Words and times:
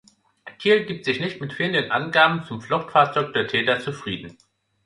Thiel 0.59 0.85
gibt 0.87 1.05
sich 1.05 1.19
nicht 1.19 1.39
mit 1.41 1.53
fehlenden 1.53 1.91
Angaben 1.91 2.41
zum 2.43 2.59
Fluchtfahrzeug 2.59 3.35
der 3.35 3.45
Täter 3.47 3.79
zufrieden. 3.81 4.35